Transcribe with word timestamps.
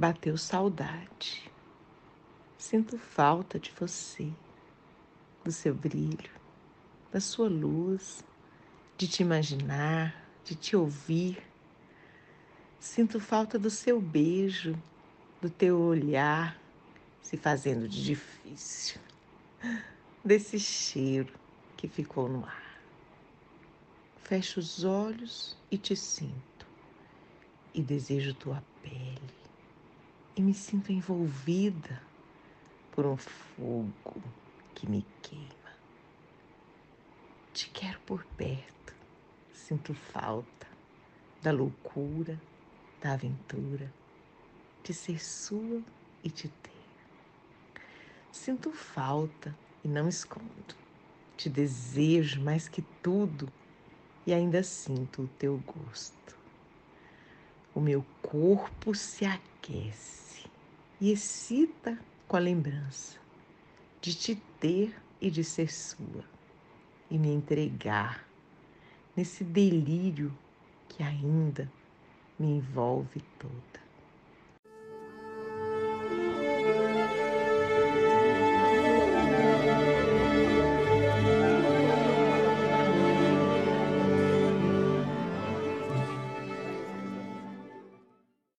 Bateu 0.00 0.38
saudade. 0.38 1.52
Sinto 2.56 2.96
falta 2.96 3.58
de 3.58 3.70
você, 3.78 4.32
do 5.44 5.52
seu 5.52 5.74
brilho, 5.74 6.30
da 7.12 7.20
sua 7.20 7.50
luz, 7.50 8.24
de 8.96 9.06
te 9.06 9.20
imaginar, 9.20 10.26
de 10.42 10.54
te 10.54 10.74
ouvir. 10.74 11.46
Sinto 12.78 13.20
falta 13.20 13.58
do 13.58 13.68
seu 13.68 14.00
beijo, 14.00 14.74
do 15.38 15.50
teu 15.50 15.78
olhar 15.78 16.58
se 17.20 17.36
fazendo 17.36 17.86
de 17.86 18.02
difícil, 18.02 18.98
desse 20.24 20.58
cheiro 20.58 21.34
que 21.76 21.86
ficou 21.86 22.26
no 22.26 22.42
ar. 22.46 22.80
Fecho 24.22 24.60
os 24.60 24.82
olhos 24.82 25.58
e 25.70 25.76
te 25.76 25.94
sinto, 25.94 26.66
e 27.74 27.82
desejo 27.82 28.32
tua 28.32 28.64
pele, 28.82 29.39
e 30.36 30.42
me 30.42 30.54
sinto 30.54 30.92
envolvida 30.92 32.00
por 32.92 33.06
um 33.06 33.16
fogo 33.16 34.22
que 34.74 34.88
me 34.88 35.06
queima. 35.22 35.48
Te 37.52 37.68
quero 37.70 38.00
por 38.00 38.24
perto, 38.36 38.94
sinto 39.52 39.94
falta 39.94 40.66
da 41.42 41.52
loucura, 41.52 42.40
da 43.00 43.12
aventura, 43.12 43.92
de 44.84 44.94
ser 44.94 45.22
sua 45.22 45.82
e 46.22 46.30
te 46.30 46.48
ter. 46.48 46.70
Sinto 48.32 48.70
falta 48.72 49.56
e 49.84 49.88
não 49.88 50.08
escondo 50.08 50.80
te 51.40 51.48
desejo 51.48 52.42
mais 52.42 52.68
que 52.68 52.82
tudo 53.02 53.50
e 54.26 54.34
ainda 54.34 54.62
sinto 54.62 55.22
o 55.22 55.28
teu 55.38 55.56
gosto. 55.56 56.39
O 57.74 57.80
meu 57.80 58.04
corpo 58.20 58.94
se 58.94 59.24
aquece 59.24 60.44
e 61.00 61.12
excita 61.12 61.98
com 62.26 62.36
a 62.36 62.40
lembrança 62.40 63.18
de 64.00 64.14
te 64.14 64.36
ter 64.58 64.94
e 65.20 65.30
de 65.30 65.44
ser 65.44 65.72
sua 65.72 66.24
e 67.10 67.18
me 67.18 67.28
entregar 67.28 68.26
nesse 69.16 69.44
delírio 69.44 70.36
que 70.88 71.02
ainda 71.02 71.70
me 72.38 72.48
envolve 72.48 73.20
toda. 73.38 73.89